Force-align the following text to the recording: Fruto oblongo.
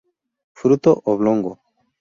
Fruto 0.59 0.91
oblongo. 1.11 1.51